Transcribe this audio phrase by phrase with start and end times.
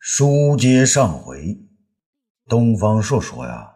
[0.00, 1.58] 书接上回，
[2.48, 3.68] 东方朔说呀，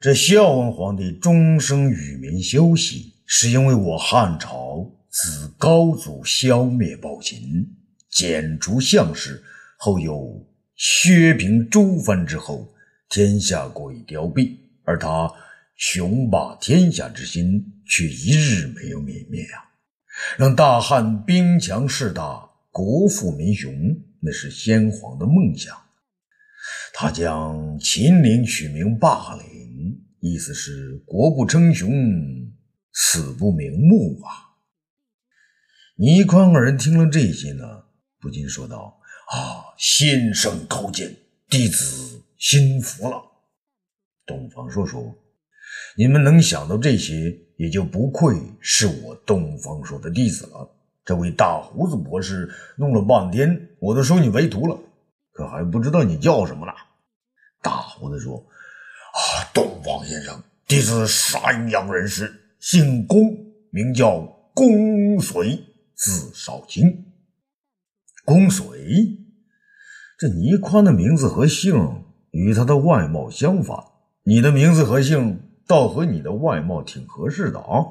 [0.00, 7.42] 这孝文皇帝终生与民休息，是因为我汉朝自高祖消灭暴秦，
[8.10, 9.42] 剪除项氏，
[9.76, 10.42] 后有
[10.74, 12.72] 削平诸藩之后，
[13.10, 15.30] 天下过于凋敝，而他
[15.76, 19.64] 雄霸天下之心却一日没有泯灭呀，
[20.38, 23.70] 让大汉兵强势大，国富民雄。
[24.22, 25.76] 那是先皇的梦想，
[26.92, 31.90] 他将秦岭取名霸陵，意思是国不称雄，
[32.92, 34.52] 死不瞑目啊。
[35.96, 37.64] 倪匡二人听了这些呢，
[38.20, 39.00] 不禁说道
[39.32, 41.14] ：“啊，先生高见，
[41.48, 43.22] 弟子心服了。”
[44.26, 45.14] 东方朔说
[45.96, 54.78] ：“你们能想到这些，也就不愧是我东方朔的弟子了。”这位大胡子博士弄了半天，我都收你为徒了，
[55.32, 56.72] 可还不知道你叫什么呢？
[57.62, 58.36] 大胡子说
[59.12, 63.18] ：“啊，东方先生，弟子山阳人士，姓龚，
[63.70, 64.20] 名叫
[64.54, 67.06] 龚随，字少卿。
[68.24, 69.18] 龚随，
[70.18, 73.76] 这倪宽的名字和姓与他的外貌相反，
[74.22, 77.84] 你的名字和姓倒和你的外貌挺合适的啊。”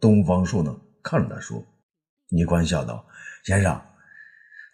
[0.00, 1.64] 东方朔呢，看着他说。
[2.28, 3.06] 倪宽笑道
[3.46, 3.80] ：“先生，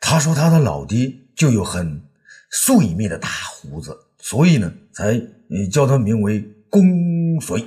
[0.04, 2.02] 他说他的老爹就有很
[2.50, 7.64] 碎密的大胡子，所以呢，才嗯叫他名为公随。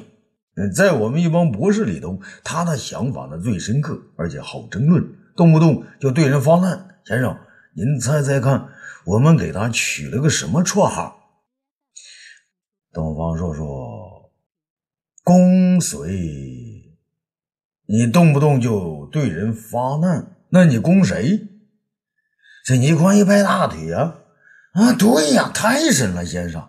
[0.56, 5.04] 嗯，在我们一帮博士里头，他的想法呢最深刻，而且好争论，
[5.36, 7.00] 动不动就对人发难。
[7.06, 7.38] 先生，
[7.74, 8.68] 您猜猜看，
[9.06, 11.18] 我们给他取了个什么绰号？”
[12.92, 14.32] 东方朔说
[15.24, 16.94] ：“公随。”
[17.88, 21.48] 你动不动就对人发难，那你攻谁？
[22.66, 24.16] 这倪宽一拍大腿啊！
[24.74, 26.68] 啊，对呀，太神了，先生，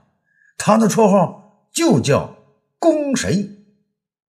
[0.58, 2.36] 他的绰号就叫
[2.78, 3.50] 攻谁？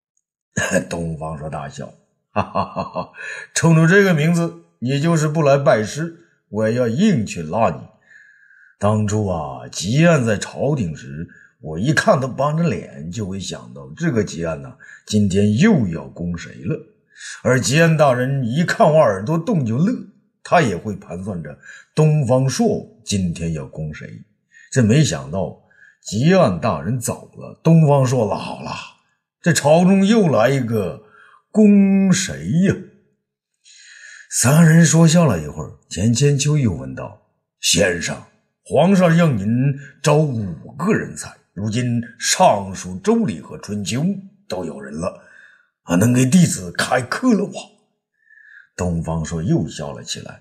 [0.88, 1.92] 东方朔大笑，
[2.32, 3.12] 哈哈哈哈！
[3.54, 6.16] 冲着这个名字，你就是不来拜师，
[6.48, 7.80] 我也要硬去拉你。
[8.78, 11.28] 当初啊，吉安在朝廷时。
[11.60, 16.78] 我一看他板着脸，就会想到这个吉安呐，今天又要攻谁了？
[17.42, 19.92] 而吉安大人一看我耳朵动就乐，
[20.50, 21.54] 他也会盘算着
[21.94, 24.08] 东方朔今天要攻谁。
[24.72, 25.60] 这没想到
[26.00, 28.70] 吉安大人走了，东方朔老了，
[29.42, 31.02] 这朝中又来一个
[31.50, 32.32] 攻谁
[32.66, 32.74] 呀？
[34.30, 37.20] 三人说笑了一会儿，钱千秋又问道
[37.60, 38.16] ：“先生，
[38.64, 39.46] 皇上让您
[40.02, 44.00] 招五个人才。”如今尚书《周礼》和《春秋》
[44.48, 45.20] 都有人了，
[45.82, 47.52] 啊，能给弟子开课了吗？
[48.78, 50.40] 东方朔又笑了起来，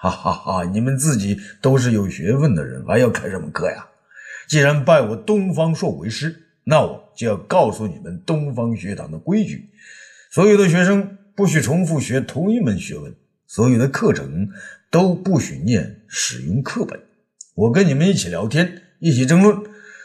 [0.00, 0.64] 哈哈哈！
[0.64, 3.88] 你们自己都是有学问的人，还要开什么课呀？
[4.46, 9.70] 既然拜我东方朔为师，那我就要告诉你们东方学堂的规矩：
[10.30, 13.14] 所有的学生不许重复学同一门学问，
[13.46, 14.48] 所有的课程
[14.90, 17.00] 都不许念使用课本。
[17.54, 19.56] 我跟你们一起聊天，一起争论。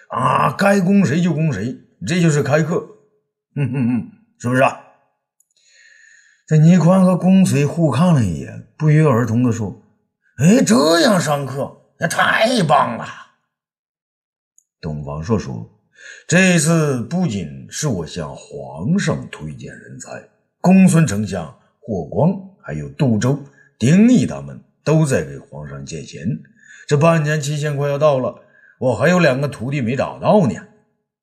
[0.10, 1.76] 啊，该攻谁就攻谁，
[2.08, 2.88] 这就是开课。
[3.56, 4.62] 嗯嗯嗯，是不是？
[4.62, 4.80] 啊？
[6.46, 9.82] 这倪宽和公随互看了一眼，不约而同的说
[10.38, 13.06] ：“哎，这样上课那太棒了。”
[14.82, 15.70] 东方朔说
[16.28, 20.10] ：“这一次不仅是我向皇上推荐人才，
[20.60, 21.46] 公孙丞相
[21.80, 22.30] 霍光
[22.62, 23.42] 还有杜周、
[23.80, 26.28] 丁义他们都在给皇上借钱，
[26.88, 28.42] 这半年期限快要到了。”
[28.80, 30.56] 我还有两个徒弟没找到呢，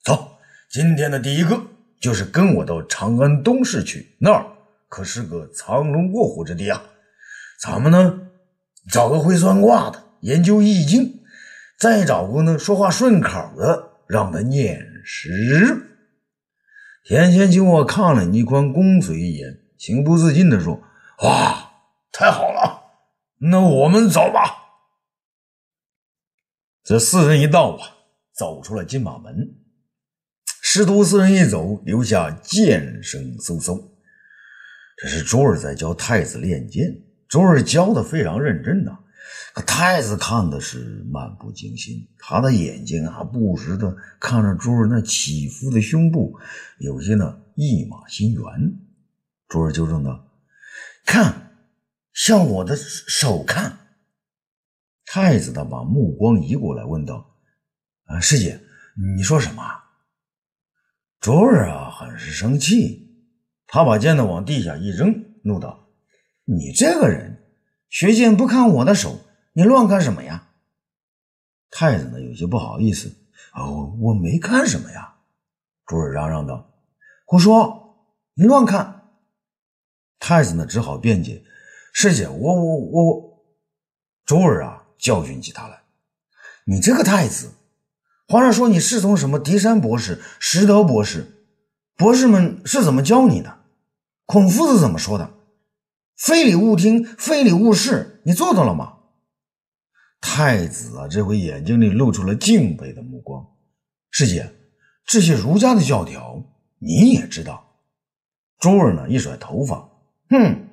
[0.03, 0.39] 走，
[0.71, 1.61] 今天的第一个
[2.01, 4.47] 就是跟我到长安东市去，那儿
[4.91, 6.83] 可是个藏龙卧虎之地啊。
[7.63, 8.29] 咱们呢，
[8.91, 11.23] 找个会算卦的，研究易经，
[11.79, 15.87] 再找个呢说话顺口的，让他念诗。
[17.05, 20.83] 田千秋我看了倪宽、公随一眼，情不自禁地说
[21.23, 21.71] ：“哇，
[22.13, 22.83] 太好了，
[23.39, 24.57] 那我们走吧。”
[26.83, 27.97] 这四人一道啊，
[28.35, 29.55] 走出了金马门。
[30.63, 33.90] 师徒四人一走，留下剑声嗖嗖。
[35.03, 36.95] 这是周儿在教太子练剑，
[37.29, 38.99] 周儿教的非常认真呐。
[39.55, 46.39] 可太子看的是漫不经心，他的眼睛啊，不时的看着周儿那起伏的胸部，
[46.79, 48.43] 有些呢一马心猿。
[49.49, 50.29] 周儿纠正道
[51.05, 51.57] ：“看，
[52.13, 53.79] 向我的手看。”
[55.07, 57.35] 太子的把目光移过来，问道
[58.07, 58.61] ：“啊，师姐，
[59.17, 59.63] 你说什么？”
[61.19, 63.10] 卓儿啊，很是生气，
[63.73, 65.15] 他把剑呢往地下一扔，
[65.45, 65.87] 怒道
[66.45, 67.41] ：“你这个人，
[67.89, 69.21] 学剑不看我的手，
[69.53, 70.49] 你乱看什么呀？”
[71.71, 73.15] 太子呢有些不好意思
[73.55, 75.15] ：“哦，我没看什么呀。”
[75.87, 76.69] 朱儿嚷嚷道
[77.25, 79.03] ：“胡说，你乱看！”
[80.19, 81.45] 太子呢只好辩解
[81.95, 83.45] ：“师姐，我我我……”
[84.27, 85.81] 周儿啊教训起他来
[86.67, 87.53] ：“你这个太子，
[88.27, 91.47] 皇上说你师从什么狄山博士、石德博士，
[91.97, 93.60] 博士们是怎么教你的？
[94.31, 95.29] 孔夫子怎么说的？
[96.17, 98.99] 非礼勿听，非礼勿视，你做到了吗？”
[100.23, 103.45] 太子啊，这回眼睛里露出了敬佩的目光。
[104.13, 104.55] 师姐，
[105.05, 106.45] 这些儒家的教条
[106.79, 107.73] 你也知道？
[108.61, 109.91] 周儿呢，一甩头发，
[110.29, 110.69] 哼，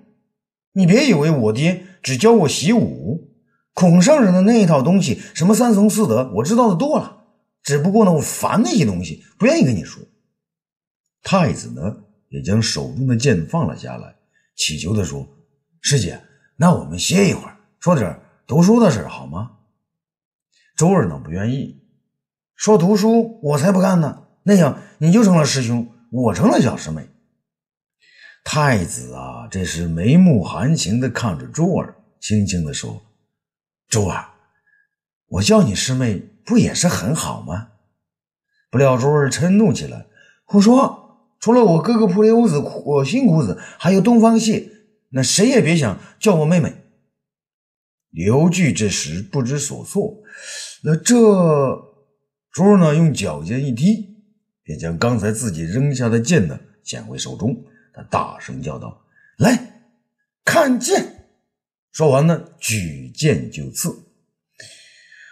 [0.73, 3.33] 你别以为我爹只教我习武，
[3.73, 7.25] 孔圣人的那一套东西，什么三从四德，我知道的多了。
[7.63, 10.03] 只不过呢，我烦那些东西，不愿意跟你说。
[11.23, 14.15] 太子呢，也将手中的剑放了下来，
[14.55, 15.27] 乞求的说
[15.81, 16.21] ：“师姐，
[16.55, 19.57] 那我们歇一会儿，说点。”读书的事好吗？
[20.77, 21.81] 周儿呢不愿意
[22.55, 24.23] 说读书，我才不干呢。
[24.43, 27.05] 那样你就成了师兄，我成了小师妹。
[28.45, 33.01] 太子啊，这时眉目含情的看着周儿，轻轻的说
[33.89, 34.29] ：“周儿，
[35.27, 37.71] 我叫你师妹，不也是很好吗？”
[38.71, 40.05] 不料周儿嗔怒起来
[40.45, 41.06] ：“胡说！
[41.39, 44.69] 除了我哥哥普留子、我新姑子，还有东方谢，
[45.09, 46.73] 那谁也别想叫我妹妹。”
[48.09, 50.23] 刘据这时不知所措，
[50.83, 51.15] 那这
[52.51, 52.95] 珠呢？
[52.95, 54.15] 用脚尖一踢，
[54.63, 57.55] 便将刚才自己扔下的剑呢捡回手中。
[57.93, 59.05] 他大声叫道
[59.37, 59.83] ：“来
[60.43, 61.27] 看剑！”
[61.93, 63.93] 说完呢，举剑就刺。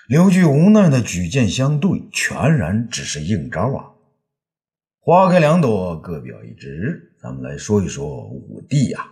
[0.07, 3.94] 刘据无奈的举剑相对，全然只是硬招啊！
[5.07, 7.13] 花开两朵，各表一枝。
[7.21, 9.05] 咱们来说一说武帝呀。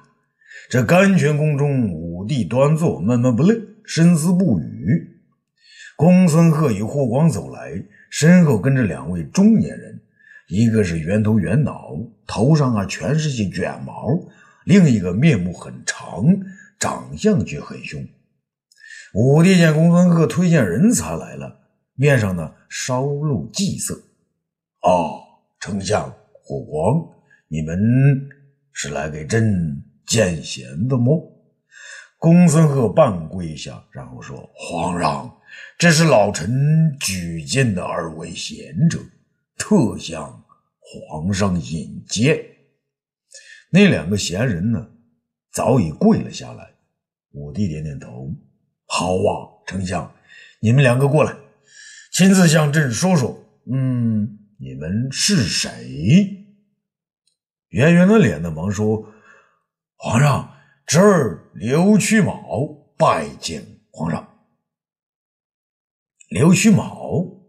[0.68, 3.56] 这甘泉宫中，武帝端坐，闷闷不乐，
[3.86, 5.22] 深思不语。
[5.96, 7.80] 公孙贺与霍光走来，
[8.10, 10.02] 身后跟着两位中年人，
[10.48, 11.92] 一个是圆头圆脑，
[12.26, 13.94] 头上啊全是些卷毛；
[14.66, 16.26] 另一个面目很长，
[16.80, 18.04] 长相却很凶。
[19.14, 21.60] 武帝见公孙贺推荐人才来了，
[21.94, 23.94] 面上呢稍露忌色。
[24.82, 25.22] 哦，
[25.66, 26.14] 丞相
[26.44, 27.08] 霍光，
[27.48, 27.80] 你们
[28.74, 29.82] 是来给朕？
[30.06, 31.18] 见贤的么？
[32.18, 35.34] 公孙贺半跪下，然后说：“皇上，
[35.78, 39.00] 这是老臣举荐的二位贤者，
[39.58, 40.44] 特向
[40.82, 42.46] 皇上引荐。”
[43.72, 44.86] 那两个闲人呢，
[45.54, 46.74] 早已跪了下来。
[47.32, 48.30] 武帝点点头
[48.86, 50.14] ：“好啊，丞相，
[50.60, 51.34] 你们两个过来，
[52.12, 53.40] 亲自向朕说说。
[53.72, 56.48] 嗯，你们是谁？”
[57.70, 59.12] 圆圆的脸呢，忙说。
[59.98, 60.54] 皇上，
[60.86, 62.68] 侄儿刘屈卯
[62.98, 64.28] 拜见皇上。
[66.30, 67.42] 刘屈卯，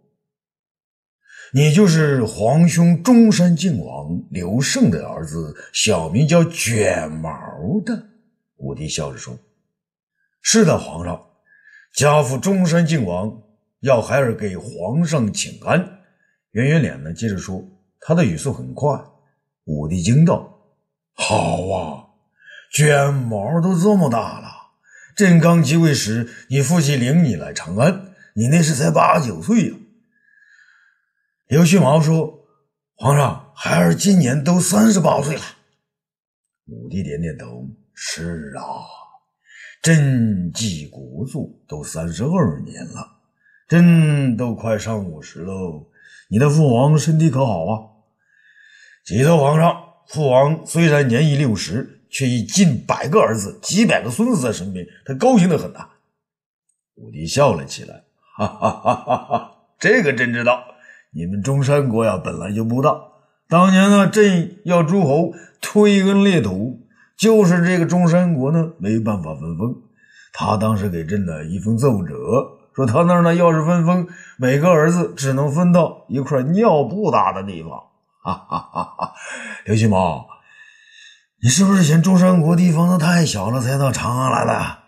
[1.52, 7.30] 你就是皇兄中山靖王刘胜的儿子，小名叫卷毛
[7.84, 8.08] 的。
[8.56, 9.36] 武帝笑着说
[10.40, 11.26] ：“是的，皇上，
[11.94, 13.42] 家父中山靖王
[13.80, 16.02] 要孩儿给皇上请安。”
[16.54, 17.64] 圆圆脸呢，接着说，
[18.00, 18.96] 他的语速很快。
[19.64, 20.56] 武帝惊道
[21.14, 22.06] ：“好啊！”
[22.72, 24.46] 卷毛都这么大了，
[25.16, 29.74] 朕刚即位时，你父亲领你来长安，你那时才八九岁呀。
[31.48, 32.46] 刘旭毛说
[32.94, 35.42] ：“皇上，孩儿今年都三十八岁了。”
[36.70, 38.62] 武帝点点头：“是啊，
[39.82, 43.18] 朕继国祚都三十二年了，
[43.66, 45.90] 朕都快上五十喽。
[46.34, 47.72] 你的父王身体可好啊？”
[49.06, 49.76] 启奏皇上，
[50.08, 52.00] 父王虽然年已六十。
[52.14, 55.88] 却已近百个儿子、几百个孙子在身边，他高兴的很呐。
[56.94, 58.04] 武帝笑了起来，
[58.36, 59.52] 哈哈哈哈哈！
[59.80, 60.62] 这个朕知道，
[61.12, 62.96] 你们中山国呀本来就不大。
[63.48, 66.86] 当年呢，朕要诸侯推恩裂土，
[67.18, 69.74] 就是这个中山国呢没办法分封。
[70.32, 72.14] 他当时给朕的一封奏折，
[72.74, 77.70] 说他那儿呢要是分封，每个儿子只能分到一块尿布大的地方。
[78.22, 79.12] 哈哈哈哈！
[79.64, 80.26] 刘金毛。
[81.42, 84.78] 你是不是嫌中山国地方都太小了，才到长安来的？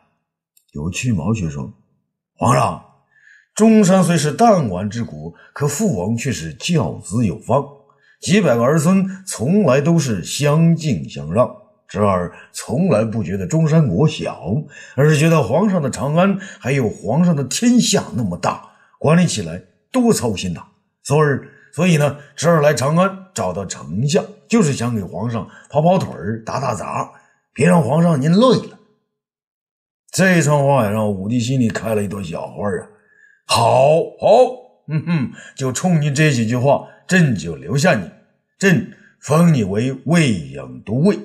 [0.72, 1.70] 有去毛却说
[2.34, 2.82] ：“皇上，
[3.54, 7.62] 中山虽是弹丸之国，可父王却是教子有方，
[8.22, 11.46] 几百个儿孙从来都是相敬相让。
[11.88, 14.54] 侄儿从来不觉得中山国小，
[14.94, 20.62] 而是觉得皇上的长安还有皇上的天下那么大，管理起来多操心呐。
[21.02, 27.10] 昨日。”所以呢，侄儿来长安找到丞相，就是想给皇上跑跑腿儿、打打杂，
[27.52, 28.78] 别让皇上您累了。
[30.10, 32.88] 这一串话也让武帝心里开了一朵小花啊！
[33.44, 34.28] 好，好，
[34.88, 38.10] 嗯哼，就冲你这几句话，朕就留下你，
[38.58, 38.90] 朕
[39.20, 41.18] 封你为未颍都尉，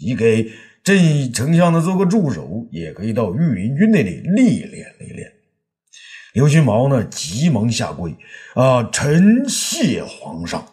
[0.00, 0.50] 你给
[0.82, 5.32] 朕丞相呢做个助手，也可以到御林军那里历练历练。
[6.34, 8.16] 刘金毛呢，急忙下跪，
[8.54, 10.66] 啊，臣谢皇上。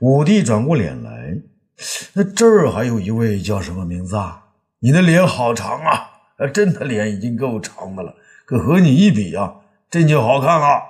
[0.00, 1.34] 武帝转过脸来，
[2.12, 4.44] 那这儿还有一位叫什么名字啊？
[4.80, 6.10] 你的脸好长啊！
[6.52, 8.14] 朕的脸已经够长的了，
[8.44, 9.54] 可和你一比啊，
[9.90, 10.82] 朕就好看了。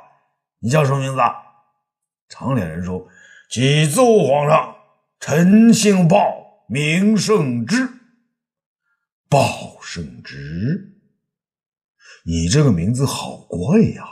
[0.61, 1.21] 你叫什么名字？
[2.29, 3.07] 长脸人说
[3.49, 4.74] ：“启奏皇上，
[5.27, 7.89] 臣姓鲍，名胜之。
[9.27, 10.99] 鲍胜之，
[12.27, 14.05] 你这个名字好怪呀！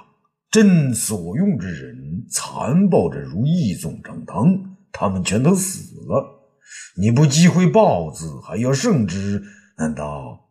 [0.50, 6.56] 朕所用之人，残暴者如义纵张汤。”他们全都死了，
[6.96, 9.42] 你不忌讳豹子，还要圣之？
[9.76, 10.48] 难道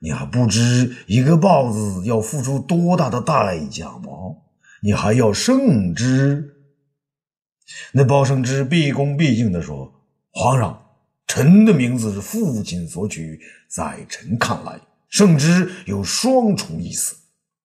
[0.00, 4.06] 你还不知一个豹子要付出多大的代价吗？
[4.80, 6.54] 你还要圣之？
[7.90, 9.92] 那鲍胜之毕恭毕敬地说
[10.36, 10.84] ：“皇上，
[11.28, 17.14] 臣的名字是父亲所取，在臣看来，圣之有双重意思：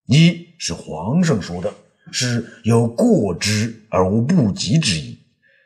[0.06, 1.74] 一是皇上说的，
[2.12, 5.18] 是有过之而无不及之意。”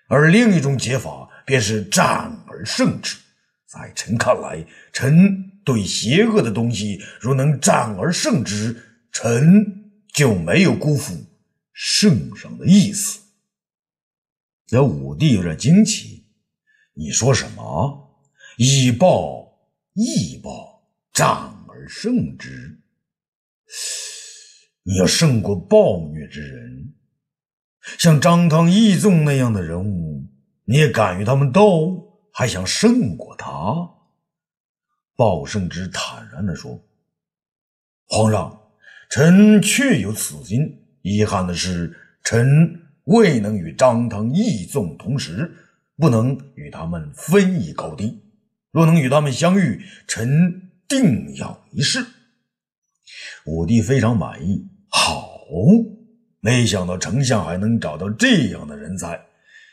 [0.08, 3.18] 而另一种解法便是战而胜之。
[3.66, 8.82] 在臣看来，臣对邪恶的东西如能战而胜之，
[9.12, 11.14] 臣就没有辜负
[11.74, 13.20] 圣上的意思。
[14.68, 16.13] 这武帝有点惊奇
[16.94, 18.16] ：“你说什么？
[18.58, 19.52] 以暴
[19.94, 21.28] 易暴，战
[21.68, 22.80] 而胜之？
[24.84, 26.94] 你要胜过暴虐之人？”
[27.98, 30.24] 像张汤、义纵那样的人物，
[30.66, 33.90] 你也敢与他们斗，还想胜过他？
[35.16, 36.80] 鲍胜之坦然地说
[38.08, 38.62] ：“皇上，
[39.10, 40.60] 臣确有此心。
[41.02, 45.54] 遗憾的是，臣未能与张汤、义纵同时，
[45.98, 48.22] 不能与他们分一高低。
[48.72, 52.06] 若能与他们相遇，臣定要一试。”
[53.46, 54.68] 武帝非常满意。
[54.90, 55.32] 好。
[56.40, 59.18] 没想到丞相还能找到这样的人才，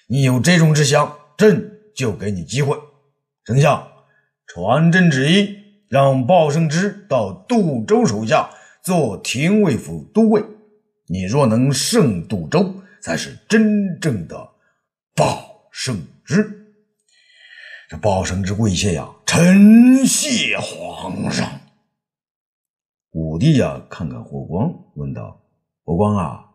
[0.06, 2.76] 你有这种志向，朕就给你机会。
[3.44, 3.88] 丞相，
[4.46, 5.56] 传朕旨意，
[5.88, 8.50] 让鲍胜之到杜州手下
[8.84, 10.44] 做廷尉府都尉。
[11.08, 12.72] 你若能胜杜州，
[13.02, 14.50] 才是真正的
[15.16, 16.74] 鲍圣旨。
[17.88, 21.60] 这鲍胜之跪谢呀，臣谢皇上。
[23.12, 25.40] 武帝呀，看看霍光，问道
[25.84, 26.46] ：“霍光啊。”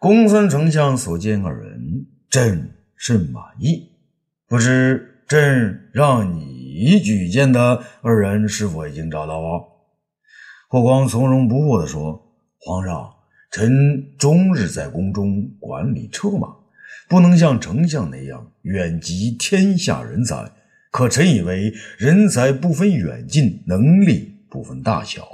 [0.00, 3.92] 公孙丞相所见二人，朕甚满意。
[4.46, 9.62] 不知朕让你举荐的二人是否已经找到啊？
[10.68, 13.14] 霍光从容不迫地说：“皇上，
[13.50, 16.56] 臣终日在宫中管理车马，
[17.08, 20.52] 不能像丞相那样远及天下人才。
[20.90, 25.26] 可臣以为，人才不分远近，能力不分大小，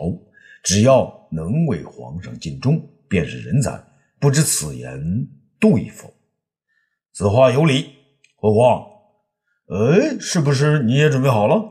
[0.62, 3.82] 只要能为皇上尽忠，便是人才。”
[4.18, 5.28] 不知此言
[5.60, 6.14] 对否？
[7.12, 7.90] 此话有理。
[8.36, 8.82] 霍光，
[9.68, 11.62] 哎，是不是你也准备好了？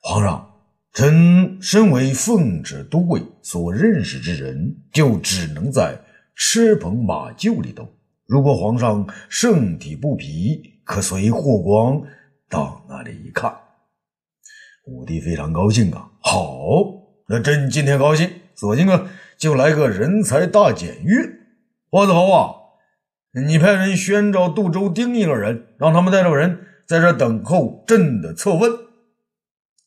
[0.00, 0.54] 皇上，
[0.92, 5.98] 臣身为奉旨都尉，所认识之人就只能在
[6.36, 7.88] 车棚马厩里头。
[8.34, 12.02] 如果皇上圣体不疲，可随霍光
[12.48, 13.54] 到那里一看。
[14.86, 16.10] 武帝非常高兴啊！
[16.18, 16.58] 好，
[17.28, 19.08] 那朕今天高兴，索性啊。
[19.38, 21.14] 就来个人才大检阅，
[21.92, 22.50] 霍子侯啊，
[23.46, 28.68] 你派人宣召杜周丁一二人，让他们带着人在这等候朕的册问。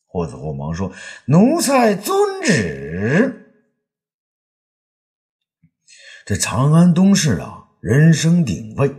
[0.06, 0.90] 霍子侯忙说
[1.28, 3.44] ：“奴才遵旨。”
[6.24, 8.92] 这长安东市啊，人声鼎沸。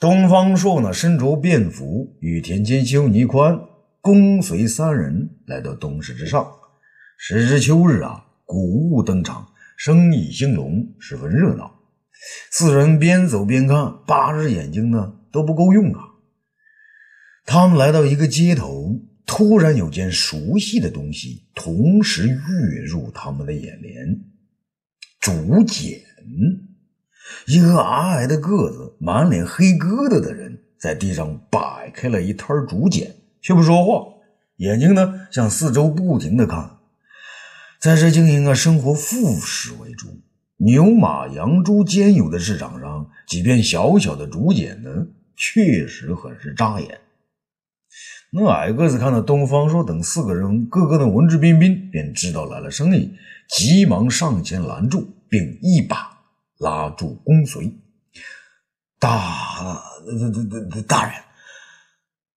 [0.00, 3.56] 东方朔呢，身着便服，与田千修、倪宽
[4.00, 6.44] 公随三人来到东市之上。
[7.16, 9.48] 时值秋日啊，谷物登场。
[9.76, 11.80] 生意兴隆，十分热闹。
[12.50, 16.00] 四人边走边看，八只眼睛呢都不够用啊。
[17.44, 24.20] 他们来到一个街头，突然有件熟悉的东西同时跃入他们的眼帘：
[25.20, 26.00] 竹简。
[27.46, 34.06] 一个矮矮的个子、满脸黑疙瘩的人在地上摆开了一摊竹简，却不说话，
[34.56, 36.78] 眼睛呢向四周不停的看。
[37.80, 40.06] 在这经营啊生活副食为主，
[40.58, 44.90] 牛马羊猪兼有的市场上，几片小小的竹简呢，
[45.36, 47.00] 确实很是扎眼。
[48.30, 53.12] 那矮个子看到东方朔等四个人个个的文质彬彬，便知道来了生意，
[53.48, 56.11] 急忙上前拦住，并一把
[56.62, 57.76] 拉住公随，
[59.00, 61.14] 大大大大大人，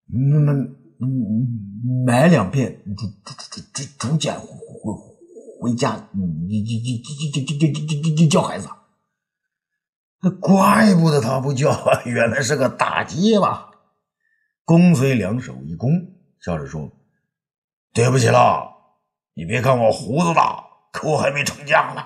[0.07, 4.91] 那那买两片，竹竹竹竹竹逐渐回回
[5.61, 8.67] 回家，嗯，你你你你你你你你叫孩子。
[10.21, 11.71] 那怪不得他不叫，
[12.05, 13.69] 原来是个打结巴。
[14.63, 15.91] 公随两手一弓，
[16.41, 16.91] 笑着说，
[17.93, 18.75] 对不起了，
[19.35, 22.01] 你别看我胡子大，可我还没成家呢。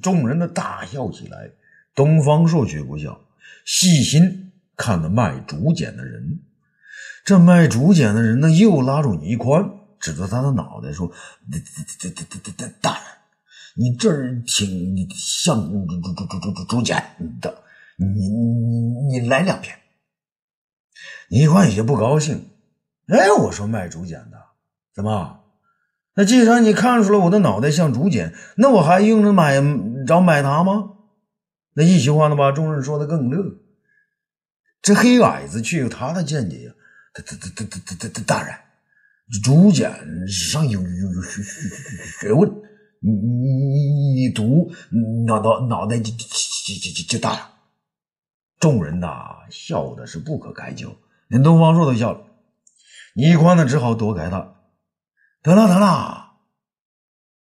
[0.00, 1.50] 众人的大笑起来。
[1.94, 3.20] 东方朔却不笑，
[3.64, 6.40] 细心看那卖竹简的人。
[7.24, 11.10] 这卖竹简的人呢，又拉住倪宽，指着他的脑袋说
[11.50, 13.02] ：“这、这、这、这、这、这大人。”
[13.76, 16.96] 你这儿挺像竹竹竹竹竹竹竹简
[17.40, 17.62] 的，
[17.96, 19.76] 你你你来两片。
[21.30, 22.48] 倪宽有些不高兴，
[23.06, 24.38] 哎，我说卖竹简的，
[24.94, 25.40] 怎么？
[26.18, 29.62] 那既然你看出来我的脑袋像竹简，那我还用着买
[30.04, 30.94] 找买它吗？
[31.74, 33.38] 那一席话呢，把众人说的更乐。
[34.82, 36.72] 这黑矮子却有他的见解呀，
[37.14, 38.52] 他他他他他他他大人，
[39.44, 39.92] 竹简
[40.26, 41.68] 上有有有学学
[42.20, 42.50] 学问。
[43.00, 44.72] 你你你你读
[45.28, 47.50] 脑脑脑袋就就就就就大了，
[48.58, 49.08] 众人呐
[49.50, 50.88] 笑的是不可开交，
[51.28, 52.26] 连东方朔都笑了。
[53.14, 54.56] 倪宽呢只好躲开他。
[55.42, 56.32] 得了得了，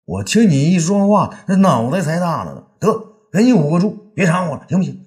[0.06, 2.64] 我听你一说话，那脑袋才大了呢。
[2.80, 2.94] 得，
[3.32, 5.06] 给你捂个住，别缠我了，行不行？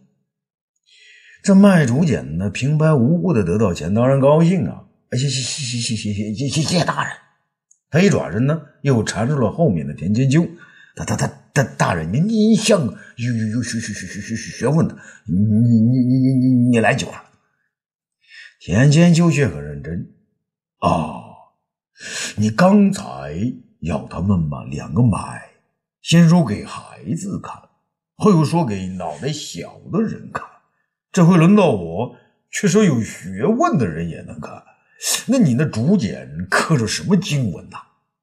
[1.43, 4.85] 这卖竹简的平白无故的得到钱，当然高兴啊！
[5.13, 7.13] 谢谢谢谢谢谢谢谢谢谢大人。
[7.91, 10.47] 他一转身呢，又缠住了后面的田千秋。
[10.97, 14.95] 他他他他大人，你你像有有有学学学学学学问的，
[15.27, 17.25] 你你你你你你来句话。
[18.61, 20.13] 田千秋却很认真。
[20.79, 21.30] 啊，
[22.37, 23.35] 你刚才
[23.81, 25.43] 要他们买两个买，
[26.03, 27.55] 先说给孩子看，
[28.17, 30.47] 后又说给脑袋小的人看，
[31.13, 32.17] 这回轮到我，
[32.51, 34.63] 却说有学问的人也能看。
[35.27, 37.79] 那你那竹简刻着什么经文呐？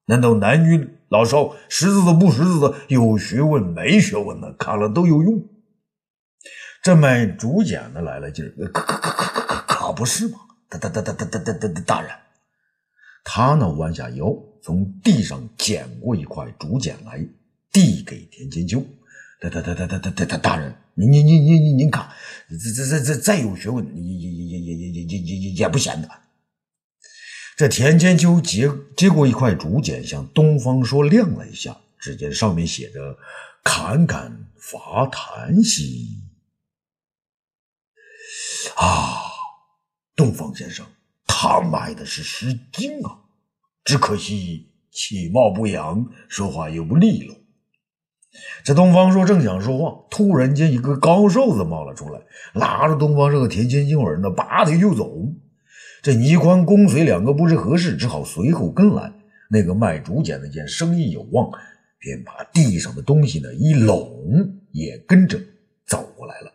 [0.05, 5.43] 难道男女老少识字的不识字的，有学问没学问的，看了都有用？
[6.83, 10.39] 这卖竹简的来了劲儿，可可可可可可不是吗？
[10.69, 12.11] 大大大大大大大大大人，
[13.29, 17.19] 他呢弯下腰，从地上捡过一块竹简来，
[17.73, 18.81] 递给田千秋。
[19.41, 22.09] 大大大大大大大大人，您您您您您您看，
[22.49, 26.09] 这这这这再有学问，也也也也也也也也也不显得。
[27.57, 33.17] 这田千秋接接过一块竹简，向东方说亮了一下，只见上面写着
[33.61, 36.23] “侃侃伐檀兮”。
[38.77, 39.19] 啊，
[40.15, 40.85] 东方先生，
[41.27, 43.19] 他买的是诗经啊，
[43.83, 47.35] 只可惜其貌不扬，说话又不利落。
[48.63, 52.19] 这东方朔正想说话，突然间一个高瘦子冒了出来，
[52.53, 55.11] 拉着东方朔和田千秋人呢，拔腿就走。
[56.03, 59.11] 这倪宽、公随两个不知何事，只好随后跟来。
[59.49, 61.49] 那个卖竹简的见生意有望，
[61.97, 65.39] 便把地上的东西呢一拢，也跟着
[65.85, 66.51] 走过来了。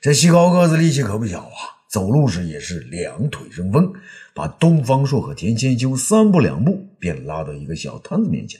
[0.00, 3.92] 这细高个子力气可不小啊，走路时也是两腿生风，
[4.32, 8.58] 把东方朔和田千秋三步两步便拉到一个小摊子面前。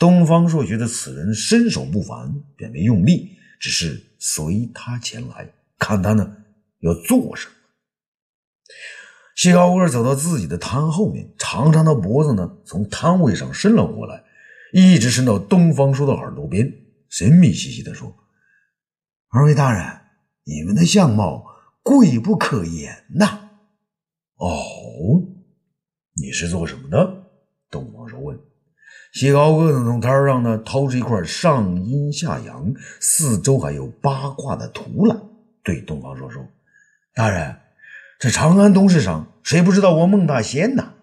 [0.00, 6.36] 东方朔觉得此人身手不凡，便没用力，只是随他前来，看他呢
[6.80, 7.52] 要做什么。
[9.36, 14.24] 谢高个走到自己的摊后面，长长的脖子呢从摊位上伸了过来，
[14.72, 16.68] 一直伸到东方朔的耳朵边，
[17.08, 18.12] 神秘兮兮地说
[19.30, 19.84] ：“二位大人，
[20.42, 21.44] 你们的相貌
[21.84, 23.50] 贵不可言呐。
[24.38, 25.22] ”“哦，
[26.20, 27.28] 你是做什么的？”
[27.70, 28.36] 东方朔问。
[29.12, 35.16] 谢高个子从摊上呢掏出一块上阴下阳、四周还有八卦的图来，
[35.62, 36.44] 对东方朔说
[37.14, 37.54] ：“大人。”
[38.18, 40.94] 这长安东市上，谁不知道我孟大仙呐？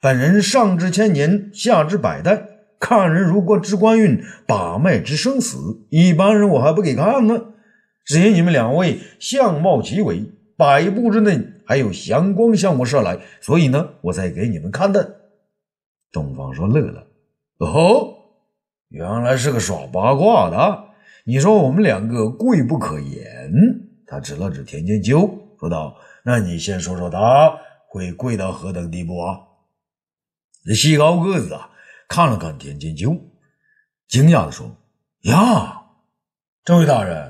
[0.00, 5.86] 本人上知千年，下知百代，看人如果知官运，把脉知生死。
[5.90, 7.54] 一般人我还不给看呢。
[8.04, 10.24] 只因你们两位相貌奇伟，
[10.56, 15.20] 百步之内还有祥光向我射来，所以呢，我才给你们看的。
[16.12, 17.06] 东方说乐了，
[17.58, 18.14] 哦，
[18.88, 20.84] 原来是个耍八卦的。
[21.24, 23.52] 你说我们两个贵不可言。
[24.06, 25.96] 他指了指田千秋，说道。
[26.24, 27.56] 那你先说说他
[27.88, 29.38] 会贵到何等地步啊？
[30.64, 31.70] 这细高个子啊，
[32.08, 33.16] 看了看田千秋，
[34.08, 34.76] 惊讶的说
[35.22, 35.82] ：“呀，
[36.64, 37.29] 这位大人，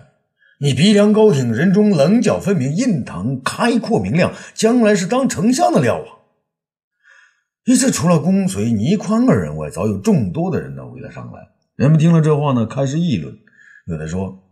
[0.60, 6.20] 你鼻梁高挺，人中棱角分明，印堂开阔明亮，将来是当丞相的料啊！”
[7.64, 11.48] 因此，除了公随、倪宽二人外，早有众多的人呢围了上来。
[11.76, 13.34] 人们听了这话呢，开始议论。
[13.86, 14.42] 有的说：“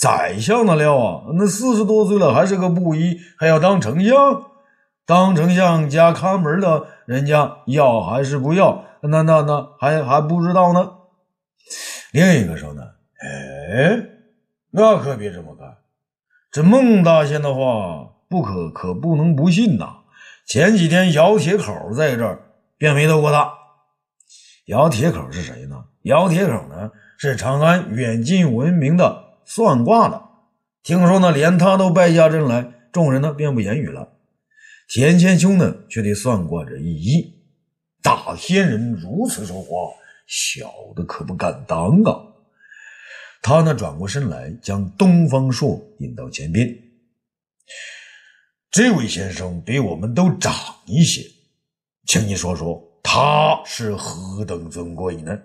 [0.00, 4.16] 宰相的料啊，那四十多岁了还是个布衣，还要当丞相？
[5.04, 8.84] 当丞相加看门的人家要还是不要？
[9.02, 10.92] 那那那还还不知道呢。”
[12.12, 12.82] 另一个说呢
[13.22, 13.96] ：“哎，
[14.74, 15.76] 那可别这么干。
[16.50, 19.98] 这孟大仙的话，不可可不能不信呐。
[20.46, 22.40] 前几天姚铁口在这儿
[22.78, 23.52] 便没斗过他。
[24.66, 25.84] 姚铁口是谁呢？
[26.02, 30.22] 姚铁口呢是长安远近闻名的算卦的。
[30.82, 34.08] 听说呢，连他都败下阵来，众人呢便不言语了。
[34.88, 37.30] 田千秋呢却对算卦者一揖
[38.02, 39.68] ：“大仙人如此说话。”
[40.26, 42.31] 小的可不敢当啊！
[43.42, 46.74] 他呢转过身来，将东方朔引到前边。
[48.70, 50.54] 这位先生比我们都长
[50.86, 51.28] 一些，
[52.06, 55.36] 请你说说他是何等尊贵呢？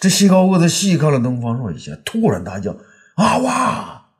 [0.00, 2.74] 这西高个子细看了东方朔一下，突然大叫
[3.16, 4.10] ：“啊哇！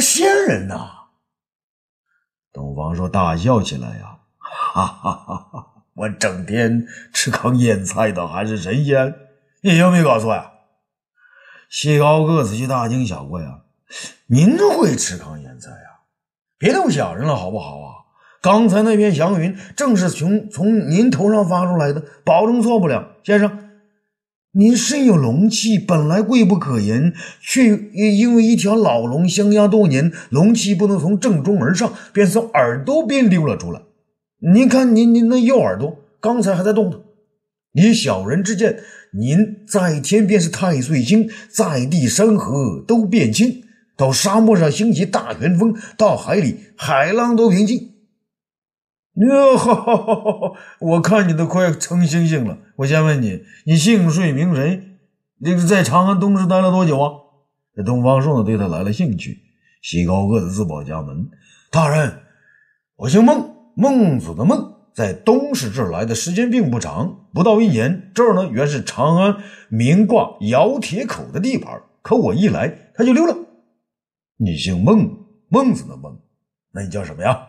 [0.00, 0.90] 仙人呐！”
[2.52, 5.84] 东方朔大笑起来呀，哈哈哈哈！
[5.94, 9.14] 我整天吃糠咽菜的还是神仙？
[9.62, 10.52] 你有没有搞错呀？
[11.76, 13.62] 西高个子就大惊小怪啊！
[14.28, 16.06] 您会吃糠咽菜啊？
[16.56, 17.90] 别逗小人了好不好啊？
[18.40, 23.16] 刚才那片祥云正是从从您头上发出来的，保证错不了。
[23.24, 23.70] 先生，
[24.52, 33.82] 您身有龙气，本来贵不可言，却因为一条老龙相压多年，龙气不能从正中而上，便从耳朵边溜了出来。
[34.38, 37.00] 您看，您您那右耳朵刚才还在动呢。
[37.72, 38.78] 以小人之见，
[39.16, 43.62] 您在天便是太岁星，在地山河都变清。
[43.96, 47.92] 到沙漠上兴起大旋风，到海里海浪都平静。
[49.14, 52.58] 哟，我看你都快成星星了。
[52.76, 54.82] 我先问你，你姓税名谁？
[55.44, 57.12] 这个在长安东市待了多久啊？
[57.76, 59.38] 这东方朔呢，对他来了兴趣。
[59.80, 61.28] 西高个子自报家门
[61.70, 62.20] ：“大人，
[62.96, 68.12] 我姓孟。”孟子的孟，在东市这儿来的时间并不长，不到一年。
[68.14, 69.36] 这儿呢，原是长安
[69.68, 73.36] 名挂姚铁口的地盘，可我一来，他就溜了。
[74.36, 76.16] 你姓孟，孟子的孟，
[76.72, 77.40] 那你叫什么呀？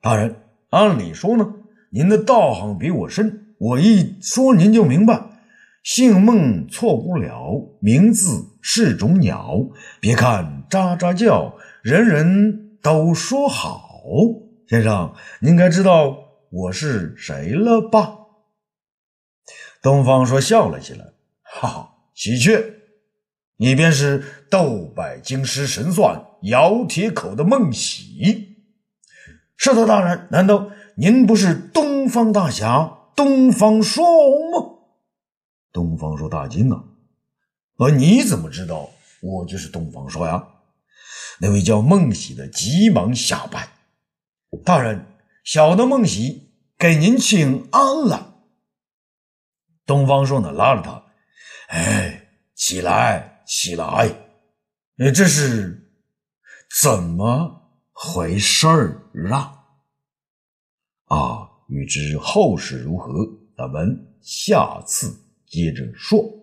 [0.00, 0.36] 大人，
[0.70, 1.52] 按理说呢，
[1.90, 5.20] 您的道行比我深，我一说您就明白。
[5.82, 9.58] 姓孟错不了，名字是种鸟，
[10.00, 13.90] 别看喳喳叫，人人都说好。
[14.68, 16.16] 先生，您该知道
[16.52, 18.18] 我是谁了吧？
[19.80, 22.74] 东方说笑了起来，哈哈，喜鹊，
[23.56, 28.58] 你便是斗百京师神算姚铁口的孟喜。
[29.56, 34.04] 是的，大人，难道您不是东方大侠东方朔
[34.50, 34.76] 吗？
[35.72, 36.84] 东方朔大惊啊！
[37.78, 38.90] 而你怎么知道
[39.22, 40.46] 我就是东方朔呀？
[41.40, 43.70] 那位叫孟喜的急忙下拜。
[44.66, 45.06] 大人，
[45.42, 48.44] 小的孟喜给您请安了。
[49.84, 51.04] 东方朔呢，拉着他，
[51.68, 53.84] 哎，起来，起来，
[54.98, 55.92] 呃，这是
[56.80, 59.58] 怎么回事儿啊？
[61.06, 63.12] 啊，欲知后事如何，
[63.56, 65.12] 咱们下次
[65.46, 66.41] 接着说。